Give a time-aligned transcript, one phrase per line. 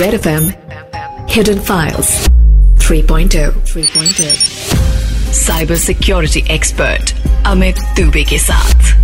[0.00, 0.44] Red FM
[1.32, 2.10] Hidden Files
[2.84, 4.30] 3.0 3.0
[5.40, 7.12] Cyber Security Expert
[7.46, 8.94] Amit Dubey के साथ.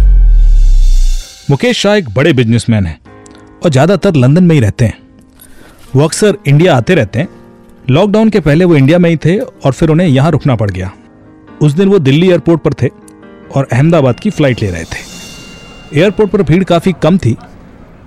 [1.50, 2.98] मुकेश शाह एक बड़े बिजनेसमैन हैं
[3.64, 4.98] और ज़्यादातर लंदन में ही रहते हैं।
[5.96, 7.28] वो अक्सर इंडिया आते रहते हैं।
[7.90, 10.92] लॉकडाउन के पहले वो इंडिया में ही थे और फिर उन्हें यहाँ रुकना पड़ गया।
[11.62, 12.88] उस दिन वो दिल्ली एयरपोर्ट पर थे
[13.56, 17.36] और अहमदाबाद की फ़्लाइट ले रहे थे। एयरपोर्ट पर भीड़ काफ़ी कम थी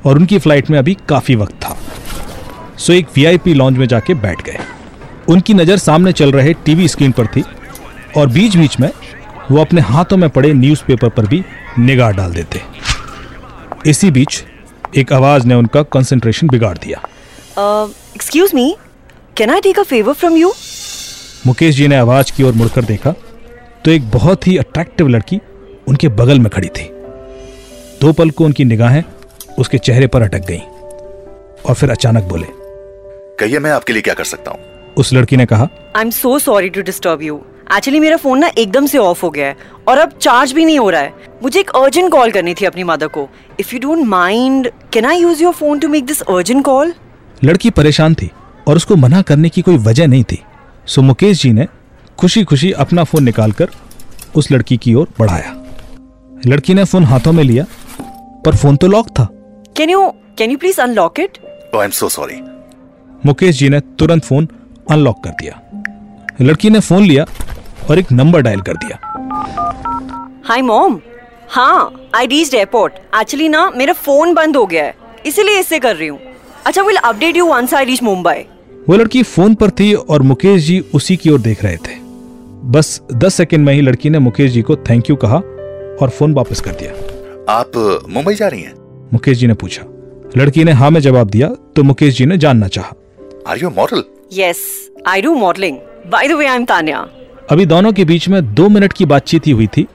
[0.05, 1.77] और उनकी फ़्लाइट में अभी काफ़ी वक्त था।
[2.77, 4.59] सो एक वीआईपी लॉन्च में जाके बैठ गए।
[5.29, 7.43] उनकी नज़र सामने चल रहे टीवी स्क्रीन पर थी
[8.17, 8.89] और बीच बीच में
[9.51, 11.43] वो अपने हाथों में पड़े न्यूज़पेपर पर भी
[11.79, 12.61] निगाह डाल देते।
[13.85, 14.43] इसी बीच
[14.97, 17.01] एक आवाज़ ने उनका कंसंट्रेशन बिगाड़ दिया।
[18.15, 18.75] Excuse me
[19.37, 20.53] can I take a favour from you
[21.47, 23.13] Mukesh ji ने आवाज़ की ओर मुड़कर देखा
[23.85, 25.39] तो एक बहुत ही अट्रैक्टिव लड़की
[25.87, 26.89] उनके बगल में खड़ी थी।
[28.01, 29.03] दो पल को उनकी निगाहें
[29.61, 30.59] उसके चेहरे पर अटक गई
[31.65, 32.47] और फिर अचानक बोले
[33.39, 34.59] कहिए मैं आपके लिए क्या कर सकता हूँ?
[34.97, 37.41] उस लड़की ने कहा I am so sorry to disturb you
[37.75, 39.55] actually मेरा फ़ोन ना एकदम से ऑफ़ हो गया है
[39.87, 42.83] और अब चार्ज भी नहीं हो रहा है। मुझे एक अर्जेंट कॉल करनी थी अपनी
[42.83, 43.27] मदर को।
[43.59, 46.93] If you don't mind can I use your phone to make this urgent call
[47.43, 48.29] लड़की परेशान थी
[48.67, 50.41] और उसको मना करने की कोई वजह नहीं थी।
[50.87, 51.67] सो मुकेश जी ने
[52.19, 53.69] खुशी खुशी अपना फ़ोन निकालकर
[54.35, 55.55] उस लड़की की ओर बढ़ाया।
[56.47, 57.65] लड़की ने फ़ोन हाथों में लिया
[58.45, 59.27] पर फ़ोन तो लॉक था।
[59.77, 61.37] Can you can you please unlock it
[61.75, 62.41] I am so sorry
[63.25, 64.47] Mukesh ji ने तुरंत फ़ोन
[64.91, 65.61] अनलॉक कर दिया।
[66.41, 67.25] लड़की ने फ़ोन लिया
[67.89, 68.97] और एक नंबर डायल कर दिया।
[70.45, 70.99] हाय मॉम
[71.49, 75.95] हाँ आई रीच्ड एयरपोर्ट एक्चुअली ना मेरा फ़ोन बंद हो गया है। इसीलिए इससे कर
[75.95, 76.19] रही हूँ।
[76.65, 78.45] अच्छा will update you once I reach Mumbai
[78.89, 81.99] वो लड़की फ़ोन पर थी और मुकेश जी उसी की ओर देख रहे थे।
[82.71, 85.37] बस दस सेकंड में ही लड़की ने मुकेश जी को थैंक यू कहा
[86.01, 86.91] और फ़ोन वापस कर दिया।
[87.53, 87.71] आप
[88.09, 88.80] मुंबई जा रही हैं?
[89.13, 89.83] मुकेश जी ने पूछा।
[90.37, 92.93] लड़की ने हाँ में जवाब दिया तो मुकेश जी ने जानना चाहा।
[93.47, 94.03] Are you model
[94.33, 94.59] yes
[95.07, 95.77] I do modelling
[96.11, 97.07] by the way I am Tanya
[97.51, 99.87] अभी दोनों के बीच में दो मिनट की बातचीत ही हुई थी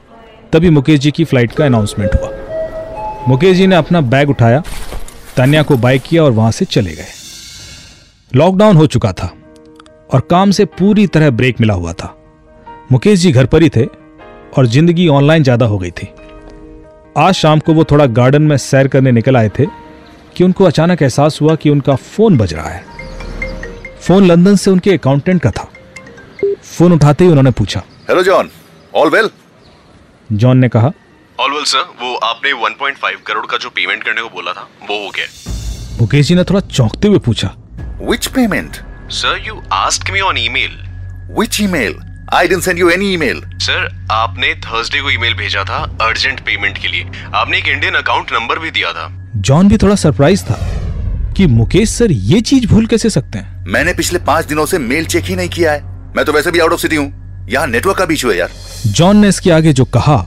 [0.53, 4.61] तभी मुकेश जी की फ़्लाइट का अनाउंसमेंट हुआ। मुकेश जी ने अपना बैग उठाया
[5.37, 7.07] तान्या को बाय किया और वहाँ से चले गए।
[8.31, 9.31] लॉकडाउन हो चुका था
[10.13, 12.13] और काम से पूरी तरह ब्रेक मिला हुआ था।
[12.91, 13.85] मुकेश जी घर पर ही थे
[14.57, 16.07] और ज़िंदगी ऑनलाइन ज़्यादा हो गई थी।
[17.17, 19.65] आज शाम को वो थोड़ा गार्डन में सैर करने निकल आए थे
[20.35, 22.83] कि उनको अचानक एहसास हुआ कि उनका फ़ोन बज रहा है।
[24.01, 25.63] फ़ोन लंदन से उनके अकाउंटेंट का था।
[26.63, 28.49] फ़ोन उठाते ही उन्होंने पूछा hello John
[28.95, 29.29] all well
[30.31, 30.91] John ने कहा
[31.39, 35.09] ऑलवेल सर वो आपने 1.5 करोड़ का जो पेमेंट करने को बोला था वो हो
[35.09, 35.25] गया।
[36.01, 37.53] मुकेश जी ने थोड़ा चौंकते हुए पूछा
[38.01, 38.77] which payment
[39.11, 40.77] sir you asked me on email
[41.39, 41.99] which email
[42.33, 46.77] I didn't send you any email sir आपने थर्सडे को ईमेल भेजा था अर्जेंट पेमेंट
[46.77, 47.05] के लिए।
[47.35, 50.57] आपने एक इंडियन अकाउंट नंबर भी दिया था। जॉन भी थोड़ा सरप्राइज़ था
[51.37, 53.65] कि मुकेश सर ये चीज़ भूल कैसे सकते हैं?
[53.67, 55.81] मैंने पिछले पाँच दिनों से मेल चेक ही नहीं किया है।
[56.15, 58.51] मैं तो वैसे भी आउट ऑफ़ सिटी हूँ। यहाँ नेटवर्क का भी इशू है यार।
[58.87, 60.17] जॉन ने इसके आगे जो कहा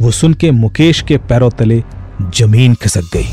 [0.00, 1.82] वो सुन के मुकेश के पैरों तले
[2.36, 3.30] ज़मीन खिसक गई।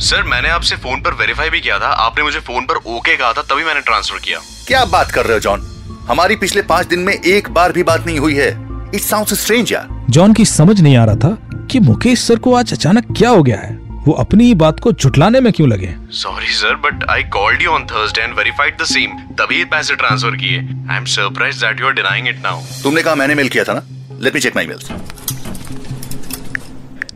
[0.00, 3.32] सर मैंने आपसे फ़ोन पर वेरीफाई भी किया था। आपने मुझे फ़ोन पर ओके कहा
[3.32, 5.68] था तभी मैंने ट्रांसफ़र किया। क्या बात कर रहे हो जॉन?
[6.08, 8.48] हमारी पिछले पाँच दिन में एक बार भी बात नहीं हुई है।
[8.94, 12.54] इट साउंड्स स्ट्रेंज यार जॉन की समझ नहीं आ रहा था कि मुकेश सर को
[12.54, 13.74] आज अचानक क्या हो गया है।
[14.06, 15.94] वो अपनी ही बात को झुटलाने में क्यों लगे?
[16.12, 20.36] Sorry sir but I called you on Thursday and verified the same तभी पैसे ट्रांसफ़र
[20.36, 20.58] किए।
[20.90, 23.72] I am surprise that you are denying it now तुमने कहा मैंने मेल किया था
[23.72, 23.82] ना?
[24.20, 24.90] Let me check my mails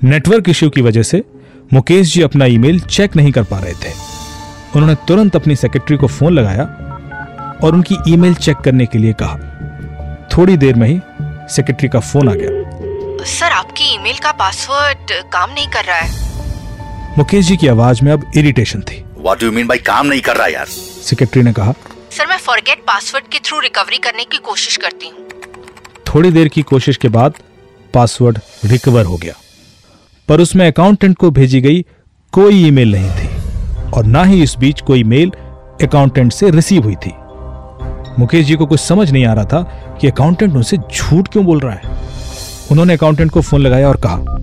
[0.04, 1.24] network issue की वजह से
[1.72, 3.92] मुकेश जी अपना ईमेल चेक नहीं कर पा रहे थे।
[4.76, 6.64] उन्होंने तुरंत अपनी सेक्रेटरी को फ़ोन लगाया
[7.64, 11.00] और उनकी ईमेल चेक करने के लिए कहा। थोड़ी देर में ही
[11.54, 16.24] सेक्रेटरी का फ़ोन आ गया। सर आपकी ईमेल का पासवर्ड काम नहीं कर रहा है।
[17.18, 20.20] मुकेश जी की आवाज़ में अब इरिटेशन थी। What do you mean by काम नहीं
[20.20, 20.66] कर रहा यार?
[20.66, 21.72] सेक्रेटरी ने कहा
[22.10, 25.26] सर मैं फॉरगेट पासवर्ड के थ्रू रिकवरी करने की कोशिश करती हूँ।
[26.06, 27.34] थोड़ी देर की कोशिश के बाद
[27.94, 29.34] पासवर्ड रिकवर हो गया।
[30.28, 31.84] पर उसमें अकाउंटेंट को भेजी गई
[32.32, 35.30] कोई ईमेल नहीं थी और ना ही इस बीच कोई मेल
[35.82, 37.12] अकाउंटेंट से रिसीव हुई थी।
[38.18, 39.62] मुकेश जी को कुछ समझ नहीं आ रहा था
[40.00, 41.94] कि अकाउंटेंट उनसे झूठ क्यों बोल रहा है।
[42.70, 44.34] उन्होंने अकाउंटेंट को फ़ोन लगाया और कहा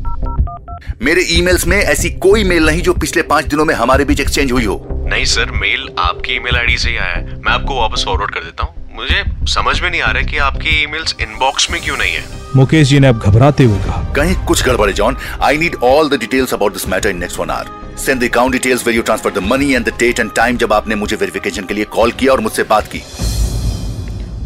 [1.02, 4.52] मेरे ईमेल्स में ऐसी कोई मेल नहीं जो पिछले पाँच दिनों में हमारे बीच एक्सचेंज
[4.52, 4.80] हुई हो।
[5.10, 8.44] नहीं सर मेल आपकी ईमेल आईडी से ही आया है। मैं आपको वापस फॉरवर्ड कर
[8.44, 9.24] देता हूँ। मुझे
[9.54, 12.24] समझ में नहीं आ रहा कि आपकी ईमेल्स इनबॉक्स में क्यों नहीं है।
[12.56, 16.10] मुकेश जी ने अब घबराते हुए कहा कहीं कुछ गड़बड़ है John I need all
[16.10, 19.02] the details about this matter in next one hour send the account details where you
[19.02, 22.12] transfer the money and the date and time जब आपने मुझे वेरिफिकेशन के लिए कॉल
[22.12, 23.02] किया और मुझसे बात की।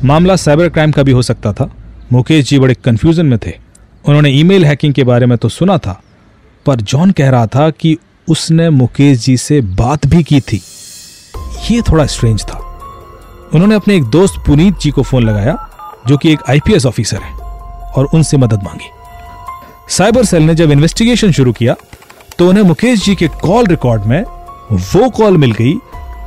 [0.06, 1.70] मामला साइबर क्राइम का भी हो सकता था।
[2.12, 3.52] मुकेश जी बड़े कंफ्यूजन में थे।
[4.06, 6.02] उन्होंने ईमेल हैकिंग के बारे में तो सुना था,
[6.66, 7.98] पर जॉन कह रहा था कि
[8.28, 10.62] उसने मुकेश जी से बात भी की थी।
[11.72, 12.60] ये थोड़ा स्ट्रेंज था।
[13.54, 15.58] उन्होंने अपने एक दोस्त पुनीत जी को फ़ोन लगाया,
[16.08, 18.90] जो कि एक आईपीएस ऑफिसर है, और उनसे मदद मांगी।
[19.90, 21.76] साइबर सेल ने जब इन्वेस्टिगेशन शुरू किया
[22.40, 24.22] तो उन्हें मुकेश जी के कॉल रिकॉर्ड में
[24.72, 25.74] वो कॉल मिल गई,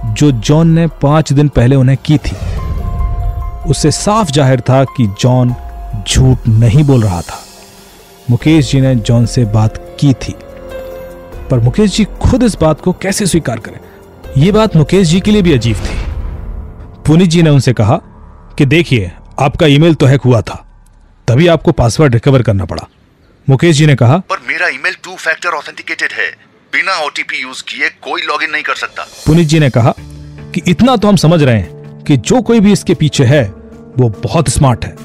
[0.05, 2.37] जो जॉन ने पाँच दिन पहले उन्हें की थी।
[3.69, 5.55] उससे साफ़ ज़ाहिर था कि जॉन
[6.09, 7.39] झूठ नहीं बोल रहा था।
[8.31, 10.35] मुकेश जी ने जॉन से बात की थी।
[11.51, 13.81] पर मुकेश जी खुद इस बात को कैसे स्वीकार करें?
[14.39, 15.99] यह बात मुकेश जी के लिए भी अजीब थी।
[17.07, 17.97] पुनीत जी ने उनसे कहा
[18.59, 19.11] कि देखिए
[19.41, 20.65] आपका ईमेल तो हैक हुआ था।
[21.29, 22.87] तभी आपको पासवर्ड रिकवर करना पड़ा।
[23.49, 26.31] मुकेश जी ने कहा पर मेरा ईमेल टू फैक्टर ऑथेंटिकेटेड है।
[26.73, 29.95] बिना ओटीपी यूज़ किए कोई लॉगिन नहीं कर सकता। पुनीत जी ने कहा
[30.55, 31.80] कि इतना तो हम समझ रहे हैं
[32.11, 33.55] कि जो कोई भी इसके पीछे है,
[33.99, 34.97] वो बहुत स्मार्ट है,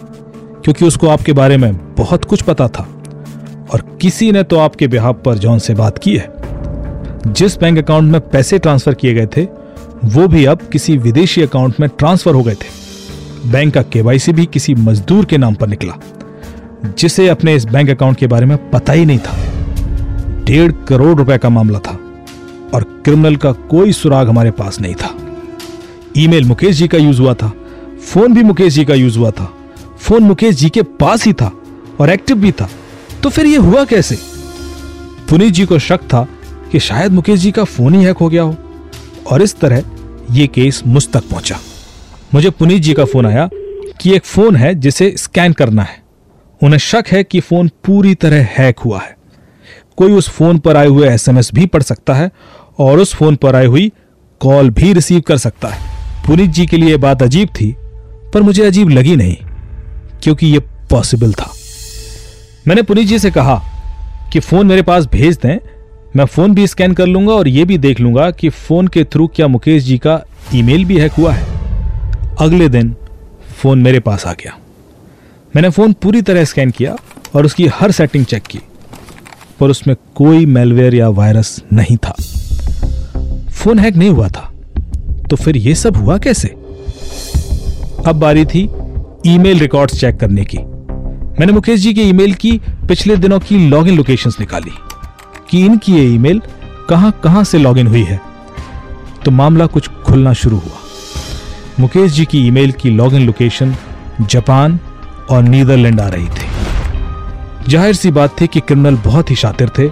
[0.63, 2.87] क्योंकि उसको आपके बारे में बहुत कुछ पता था।
[3.73, 6.33] और किसी ने तो आपके बिहार पर जॉन से बात की है।
[7.27, 9.47] जिस बैंक अकाउंट में पैसे ट्रांसफ़र किए गए थे,
[10.05, 12.71] वो भी अब किसी विदेशी अकाउंट में ट्रांसफ़र हो गए थे।
[13.51, 15.93] बैंक का केवाईसी भी किसी मजदूर के नाम पर निकला,
[16.97, 19.37] जिसे अपने इस बैंक अकाउंट के बारे में पता ही नहीं था।
[20.43, 21.99] डेढ़ करोड़ रुपए का मामला था,
[22.73, 25.14] और क्रिमिनल का कोई सुराग हमारे पास नहीं था।
[26.17, 27.53] ईमेल मुकेश जी का यूज़ हुआ था।
[28.07, 29.53] फ़ोन भी मुकेश जी का यूज़ हुआ था।
[29.99, 31.51] फ़ोन मुकेश जी के पास ही था
[31.99, 32.69] और एक्टिव भी था।
[33.23, 34.17] तो फिर यह हुआ कैसे?
[35.29, 36.27] पुनीत जी को शक था
[36.71, 38.55] कि शायद मुकेश जी का फ़ोन ही हैक हो गया हो।
[39.27, 39.83] और इस तरह
[40.31, 41.59] ये केस मुझ तक पहुँचा।
[42.33, 43.49] मुझे पुनीत जी का फ़ोन आया
[44.01, 46.03] कि एक फ़ोन है जिसे स्कैन करना है।
[46.63, 49.17] उन्हें शक है कि फ़ोन पूरी तरह हैक हुआ है।
[49.97, 52.31] कोई उस फ़ोन पर आए हुए एसएमएस भी पढ़ सकता है
[52.79, 53.91] और उस फ़ोन पर आई हुई
[54.39, 55.94] कॉल भी रिसीव कर सकता है।
[56.27, 57.75] पुनीत जी के लिए बात अजीब थी,
[58.33, 59.35] पर मुझे अजीब लगी नहीं,
[60.23, 61.51] क्योंकि यह पॉसिबल था।
[62.67, 63.55] मैंने पुनीत जी से कहा
[64.33, 65.57] कि फ़ोन मेरे पास भेज दें,
[66.15, 69.27] मैं फ़ोन भी स्कैन कर लूँगा और यह भी देख लूँगा कि फ़ोन के थ्रू
[69.27, 70.21] क्या मुकेश जी का
[70.55, 71.45] ईमेल भी हैक हुआ है।
[72.39, 72.95] अगले दिन
[73.57, 74.57] फ़ोन मेरे पास आ गया।
[75.55, 76.95] मैंने फ़ोन पूरी तरह स्कैन किया
[77.35, 78.59] और उसकी हर सेटिंग चेक की,
[79.59, 82.15] पर उसमें कोई मेलवेयर या वायरस नहीं था।
[83.51, 84.51] फ़ोन हैक नहीं हुआ था।
[85.35, 86.47] तो फिर यह सब हुआ कैसे?
[88.07, 88.61] अब बारी थी
[89.27, 90.57] ईमेल रिकॉर्ड्स चेक करने की।
[91.39, 92.51] मैंने मुकेश जी के ईमेल की,
[92.87, 94.71] पिछले दिनों की लॉगिन लोकेशंस निकाली
[95.49, 96.41] कि इनकी ये ईमेल
[96.89, 98.19] कहाँ कहाँ से लॉगिन हुई है।
[99.25, 100.79] तो मामला कुछ खुलना शुरू हुआ।
[101.79, 103.75] मुकेश जी की ईमेल की लॉगिन लोकेशन
[104.21, 104.79] जापान
[105.29, 109.87] और नीदरलैंड आ रही थी। ज़ाहिर सी बात थी कि क्रिमिनल बहुत ही शातिर थे।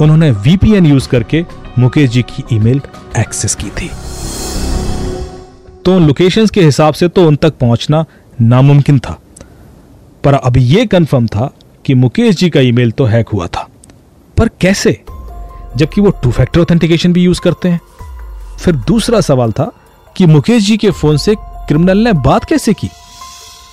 [0.00, 1.44] उन्होंने वीपीएन यूज़ करके
[1.78, 2.80] मुकेश जी की ईमेल
[3.18, 3.90] एक्सेस की थी।
[5.88, 8.04] तो उन लोकेशंस के हिसाब से तो उन तक पहुँचना
[8.40, 9.20] नामुमकिन था।
[10.24, 11.50] पर अब यह कंफर्म था
[11.84, 13.68] कि मुकेश जी का ईमेल तो हैक हुआ था।
[14.36, 15.02] पर कैसे?
[15.76, 17.80] जबकि वो टू फैक्टर ऑथेंटिकेशन भी यूज़ करते हैं।
[18.60, 19.72] फिर दूसरा सवाल था
[20.16, 22.90] कि मुकेश जी के फ़ोन से क्रिमिनल ने बात कैसे की?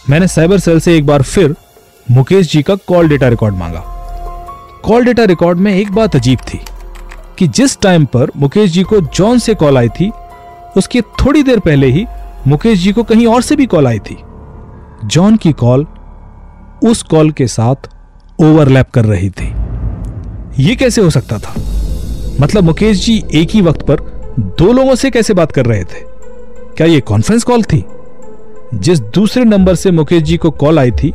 [0.09, 1.55] मैंने साइबर सेल से एक बार फिर
[2.11, 3.79] मुकेश जी का कॉल डेटा रिकॉर्ड मांगा।
[4.83, 6.61] कॉल डेटा रिकॉर्ड में एक बात अजीब थी
[7.37, 10.11] कि जिस टाइम पर मुकेश जी को जॉन से कॉल आई थी
[10.77, 12.05] उसके थोड़ी देर पहले ही
[12.47, 14.17] मुकेश जी को कहीं और से भी कॉल आई थी।
[15.05, 15.85] जॉन की कॉल
[16.83, 17.89] उस कॉल के साथ
[18.39, 19.53] ओवरलैप कर रही थी।
[20.59, 21.53] यह कैसे हो सकता था?
[22.41, 23.99] मतलब मुकेश जी एक ही वक्त पर
[24.59, 26.03] दो लोगों से कैसे बात कर रहे थे?
[26.77, 27.83] क्या यह कॉन्फ्रेंस कॉल थी?
[28.73, 31.13] जिस दूसरे नंबर से मुकेश जी को कॉल आई थी,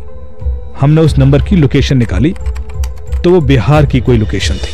[0.80, 2.34] हमने उस नंबर की लोकेशन निकाली
[3.24, 4.72] तो वो बिहार की कोई लोकेशन थी।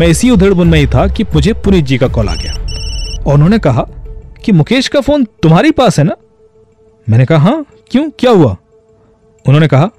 [0.00, 2.63] मैं इसी उधड़बुन में ही था कि मुझे पुनीत जी का कॉल आ गया।
[3.26, 3.86] और उन्होंने कहा
[4.44, 6.16] कि मुकेश का फ़ोन तुम्हारे पास है ना?
[7.06, 8.08] मैंने कहा हाँ क्यों?
[8.10, 8.56] क्या हुआ?
[9.46, 9.90] उन्होंने कहा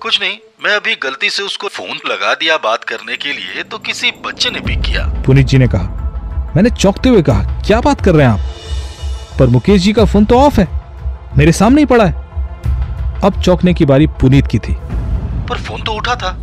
[0.00, 3.78] कुछ नहीं मैं अभी गलती से उसको फ़ोन लगा दिया बात करने के लिए तो
[3.78, 8.00] किसी बच्चे ने पिक किया। पुनीत जी ने कहा मैंने चौंकते हुए कहा क्या बात
[8.00, 9.38] कर रहे हैं आप?
[9.38, 10.68] पर मुकेश जी का फ़ोन तो ऑफ़ है
[11.38, 12.26] मेरे सामने ही पड़ा है।
[13.24, 14.74] अब चौंकने की बारी पुनीत की थी।
[15.48, 16.36] पर फ़ोन तो उठा था।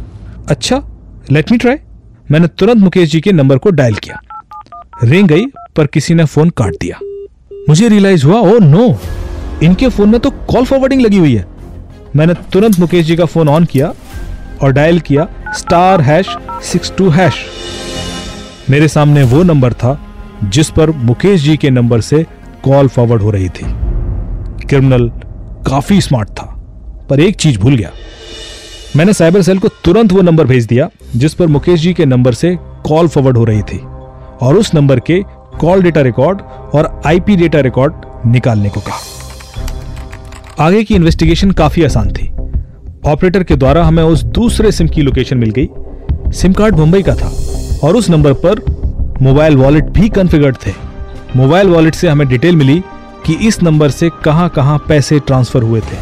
[0.47, 0.81] अच्छा
[1.31, 1.77] लेट मी ट्राई
[2.31, 4.21] मैंने तुरंत मुकेश जी के नंबर को डायल किया।
[5.03, 6.99] रिंग गई पर किसी ने फ़ोन काट दिया।
[7.69, 8.87] मुझे रियलाइज़ हुआ ओ नो
[9.63, 11.45] इनके फ़ोन में तो कॉल फॉरवर्डिंग लगी हुई है।
[12.15, 13.93] मैंने तुरंत मुकेश जी का फ़ोन ऑन किया
[14.63, 15.27] और डायल किया
[15.57, 16.27] star hash
[16.63, 17.45] six two hash
[18.69, 19.99] मेरे सामने वो नंबर था
[20.43, 22.25] जिस पर मुकेश जी के नंबर से
[22.63, 23.65] कॉल फॉरवर्ड हो रही थी।
[24.67, 25.09] क्रिमिनल
[25.67, 26.45] काफ़ी स्मार्ट था,
[27.09, 27.91] पर एक चीज़ भूल गया।
[28.95, 32.33] मैंने साइबर सेल को तुरंत वो नंबर भेज दिया जिस पर मुकेश जी के नंबर
[32.33, 32.55] से
[32.85, 33.77] कॉल फॉरवर्ड हो रही थी
[34.41, 35.21] और उस नंबर के
[35.61, 36.41] कॉल डेटा रिकॉर्ड
[36.75, 37.93] और आईपी डेटा रिकॉर्ड
[38.25, 42.27] निकालने को कहा। आगे की इन्वेस्टिगेशन काफ़ी आसान थी।
[43.05, 45.67] ऑपरेटर के द्वारा हमें उस दूसरे सिम की लोकेशन मिल गई।
[46.31, 47.31] सिम कार्ड मुंबई का था
[47.83, 48.59] और उस नंबर पर
[49.21, 50.71] मोबाइल वॉलेट भी कॉन्फ़िगर्ड थे।
[51.35, 52.83] मोबाइल वॉलेट से हमें डिटेल मिली
[53.25, 55.97] कि इस नंबर से कहाँ कहाँ पैसे ट्रांसफ़र हुए थे।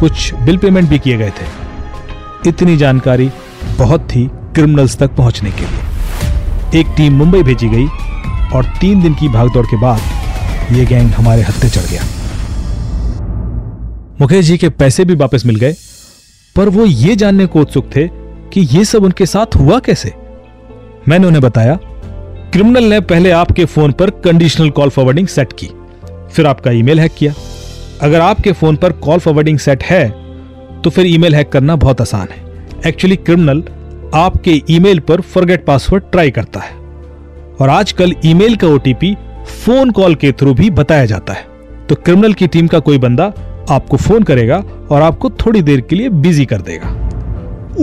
[0.00, 3.30] कुछ बिल पेमेंट भी किए गए थे। इतनी जानकारी
[3.78, 7.86] बहुत थी क्रिमिनल्स तक पहुँचने के लिए। एक टीम मुंबई भेजी गई
[8.54, 12.02] और तीन दिन की भागदौड़ के बाद यह गैंग हमारे हत्थे चढ़ गया।
[14.20, 15.74] मुकेश जी के पैसे भी वापस मिल गए,
[16.56, 18.06] पर वो ये जानने को उत्सुक थे
[18.52, 20.12] कि ये सब उनके साथ हुआ कैसे।
[21.08, 21.78] मैंने उन्हें बताया,
[22.52, 25.68] क्रिमिनल ने पहले आपके फ़ोन पर कंडीशनल कॉल फॉरवर्डिंग सेट की,
[26.32, 27.32] फिर आपका ईमेल हैक किया।
[28.02, 30.08] अगर आपके फ़ोन पर कॉल फॉरवर्डिंग सेट है
[30.82, 32.38] तो फिर ईमेल हैक करना बहुत आसान है।
[32.86, 33.62] एक्चुअली क्रिमिनल
[34.14, 36.79] आपके ईमेल पर फॉरगेट पासवर्ड ट्राई करता है।
[37.60, 39.16] और आजकल ईमेल का ओटीपी
[39.64, 41.44] फ़ोन कॉल के थ्रू भी बताया जाता है।
[41.88, 43.24] तो क्रिमिनल की टीम का कोई बंदा
[43.70, 44.56] आपको फ़ोन करेगा
[44.90, 46.96] और आपको थोड़ी देर के लिए बिज़ी कर देगा।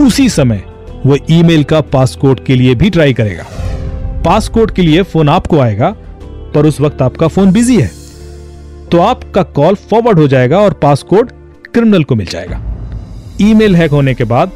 [0.04, 0.62] उसी समय
[1.06, 3.44] वो ईमेल का पासकोड के लिए भी ट्राई करेगा।
[4.24, 5.90] पासकोड के लिए फ़ोन आपको आएगा,
[6.54, 7.90] पर उस वक्त आपका फ़ोन बिज़ी है।
[8.90, 11.30] तो आपका कॉल फॉरवर्ड हो जाएगा और पासकोड
[11.74, 12.60] क्रिमिनल को मिल जाएगा।
[13.40, 14.52] ईमेल हैक होने के बाद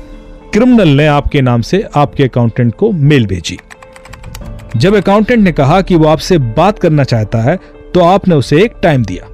[0.53, 3.59] क्रिमिनल ने आपके नाम से आपके अकाउंटेंट को मेल भेजी।
[4.77, 7.57] जब अकाउंटेंट ने कहा कि वो आपसे बात करना चाहता है
[7.95, 9.27] तो आपने उसे एक टाइम दिया।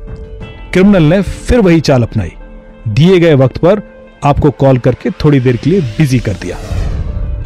[0.73, 2.33] क्रिमिनल ने फिर वही चाल अपनाई।
[2.89, 3.83] दिए गए वक्त पर
[4.25, 6.57] आपको कॉल करके थोड़ी देर के लिए बिज़ी कर दिया।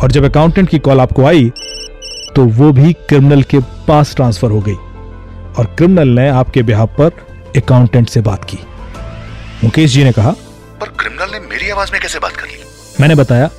[0.02, 1.52] और जब अकाउंटेंट की कॉल आपको आई
[2.37, 3.58] तो वो भी क्रिमिनल के
[3.88, 4.75] पास ट्रांसफ़र हो गई।
[5.52, 7.11] और क्रिमिनल ने आपके बिहार पर
[7.56, 8.58] अकाउंटेंट से बात की।
[9.64, 10.30] मुकेश जी ने कहा
[10.80, 12.64] पर क्रिमिनल ने मेरी आवाज़ में कैसे बात कर ली?
[13.00, 13.50] मैंने बताया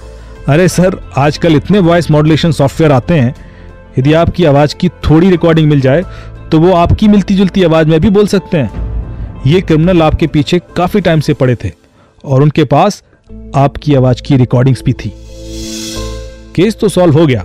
[0.49, 3.35] अरे सर आजकल इतने वॉइस मॉड्यूलेशन सॉफ्टवेयर आते हैं
[3.99, 6.03] यदि आपकी आवाज़ की थोड़ी रिकॉर्डिंग मिल जाए
[6.51, 10.59] तो वो आपकी मिलती जुलती आवाज़ में भी बोल सकते हैं। ये क्रिमिनल आपके पीछे
[10.77, 11.71] काफ़ी टाइम से पड़े थे
[12.25, 13.03] और उनके पास
[13.55, 15.11] आपकी आवाज़ की रिकॉर्डिंग्स भी थी।
[16.55, 17.43] केस तो सॉल्व हो गया।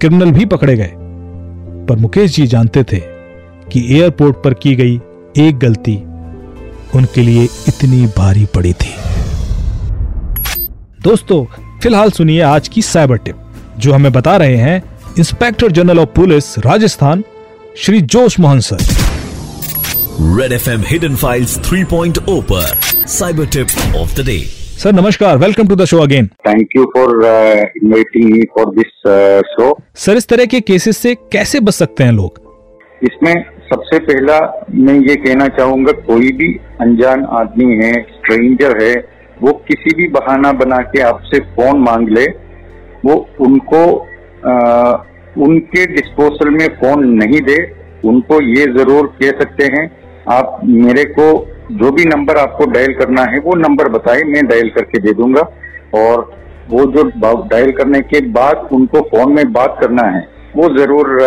[0.00, 0.90] क्रिमिनल भी पकड़े गए।
[1.88, 2.98] पर मुकेश जी जानते थे
[3.72, 5.00] कि एयरपोर्ट पर की गई
[5.38, 5.96] एक गलती
[6.94, 8.94] उनके लिए इतनी भारी पड़ी थी।
[11.02, 11.44] दोस्तों,
[11.82, 13.36] फ़िलहाल सुनिए आज की साइबर टिप
[13.78, 14.82] जो हमें बता रहे हैं
[15.18, 17.22] inspector general of police Rajasthan
[17.78, 18.78] Shri Josh Mohan sir
[20.38, 22.64] Red F M hidden files 3.0 पर
[23.08, 24.38] cyber tip of the day
[24.82, 28.96] sir नमस्कार welcome to the show again Thank you for uh, inviting me for this
[29.08, 32.40] uh, sir इस तरह के cases से कैसे बच सकते हैं लोग?
[33.02, 33.34] इसमें
[33.68, 34.38] सबसे पहला
[34.78, 36.48] मैं ये कहना चाहूँगा कोई भी
[36.80, 38.94] अनजान आदमी है स्ट्रेंजर है
[39.42, 42.26] वो किसी भी बहाना बना के आपसे फ़ोन मांग ले
[43.04, 43.84] वो उनको
[44.44, 47.56] उनके डिस्पोजल में फ़ोन नहीं दे,
[48.04, 49.84] उनको ये ज़रूर कह सकते हैं।
[50.30, 51.26] आप मेरे को
[51.72, 55.42] जो भी नंबर आपको डायल करना है, वो नंबर बताए, मैं डायल करके दे दूँगा।
[55.96, 56.30] और
[56.70, 57.02] वो जो
[57.48, 60.22] डायल करने के बाद उनको फ़ोन में बात करना है,
[60.56, 61.18] वो ज़रूर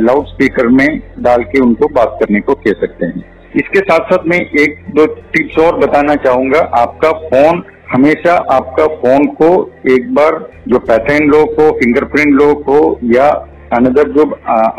[0.00, 3.24] लाउड स्पीकर में डाल के उनको बात करने को कह सकते हैं।
[3.56, 9.24] इसके साथ साथ मैं एक दो टिप्स और बताना चाहूँगा। आपका फ़ोन हमेशा आपका फ़ोन
[9.36, 9.46] को
[9.90, 10.34] एक बार
[10.68, 13.28] जो पैटर्न लॉक हो फिंगरप्रिंट लॉक हो, या
[13.72, 14.24] अनदर जो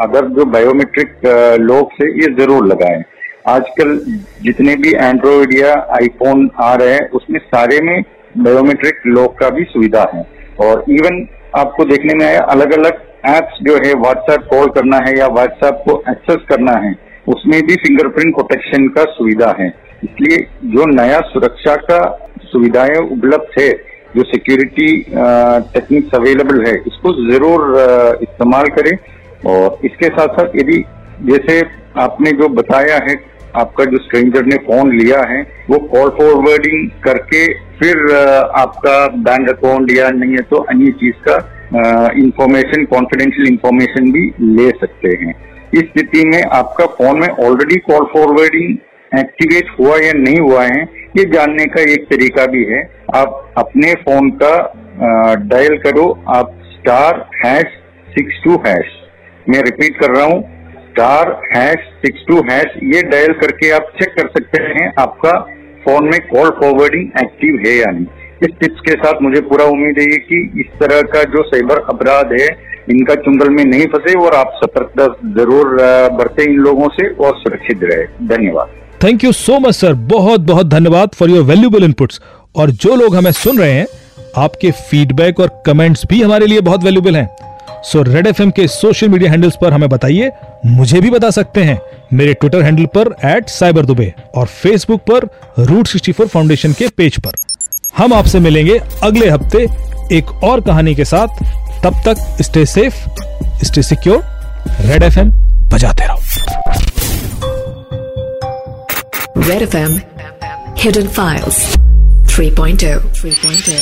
[0.04, 1.26] अदर जो बायोमेट्रिक
[1.62, 3.04] लॉक से ये ज़रूर लगाएँ।
[3.48, 3.98] आजकल
[4.44, 8.02] जितने भी एंड्रॉइड या आईफोन आ रहे हैं, उसमें सारे में
[8.38, 10.26] बायोमेट्रिक लॉक का भी सुविधा है।
[10.62, 11.26] और इवन
[11.58, 15.84] आपको देखने में आया अलग अलग एप्स जो है व्हाट्सएप कॉल करना है या व्हाट्सएप
[15.86, 16.96] को एक्सेस करना है,
[17.28, 19.68] उसमें भी फिंगरप्रिंट प्रोटेक्शन का सुविधा है।
[20.04, 20.38] इसलिए
[20.68, 22.00] जो नया सुरक्षा का
[22.52, 23.72] सुविधाएँ उपलब्ध है,
[24.16, 24.88] जो सिक्योरिटी
[25.74, 28.96] टेक्निक्स अवेलेबल है, इसको ज़रूर इस्तेमाल करें।
[29.48, 30.84] और इसके साथ साथ यदि,
[31.24, 31.62] जैसे
[32.00, 33.16] आपने जो बताया है,
[33.56, 37.42] आपका जो स्ट्रेंजर ने फ़ोन लिया है, वो कॉल फॉरवर्डिंग करके
[37.80, 37.98] फिर
[38.58, 41.38] आपका बैंक अकाउंट या नहीं है तो अन्य चीज़ का
[42.20, 45.34] इंफॉर्मेशन कॉन्फिडेंशियल इंफॉर्मेशन भी ले सकते हैं।
[45.74, 50.84] इस स्थिति में आपका फ़ोन में ऑलरेडी कॉल फॉरवर्डिंग एक्टिवेट हुआ या नहीं हुआ है
[51.18, 52.82] ये जानने का एक तरीका भी है।
[53.16, 54.56] आप अपने फ़ोन का
[55.46, 57.74] डायल करो। आप star hash
[58.08, 58.94] six two hash
[59.46, 60.42] मैं रिपीट कर रहा हूँ।
[60.84, 65.38] Star hash six two hash ये डायल करके आप चेक कर सकते हैं आपका
[65.84, 68.06] फ़ोन में कॉल फॉरवर्डिंग एक्टिव है या नहीं।
[68.44, 72.32] इस टिप्स के साथ मुझे पूरा उम्मीद है कि इस तरह का जो साइबर अपराध
[72.34, 72.48] है,
[72.90, 75.76] इनका चुंगल में नहीं फंसे और आप सतर्कता ज़रूर
[76.14, 80.68] बरते इन लोगों से और सुरक्षित रहे। धन्यवाद। Thank you so much sir बहुत बहुत
[80.68, 82.20] धन्यवाद फॉर योर वैल्यूबल इनपुट्स
[82.56, 83.86] और जो लोग हमें सुन रहे हैं,
[84.38, 87.30] आपके फीडबैक और कमेंट्स भी हमारे लिए बहुत वैल्यूबल हैं.
[87.84, 90.32] सो रेड एफएम के सोशल मीडिया हैंडल्स पर हमें बताइए.
[90.66, 91.80] मुझे भी बता सकते हैं.
[92.14, 95.28] मेरे ट्विटर हैंडल पर एट साइबर दुबे और फेसबुक पर
[95.60, 97.32] रूट सिक्सटी फोर फाउंडेशन के पेज पर.
[97.98, 99.68] हम आपसे मिलेंगे अगले हफ़्ते
[100.18, 101.44] एक और कहानी के साथ.
[101.84, 102.96] तब तक stay safe
[103.66, 104.24] stay secure
[104.82, 105.32] Red FM
[105.70, 106.81] बजाते रहो.
[109.49, 109.93] Red FM
[110.79, 111.59] Hidden Files
[112.27, 113.77] 3.0 3.0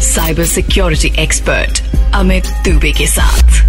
[0.00, 1.82] Cyber Security Expert
[2.12, 3.64] Amit Dubey के साथ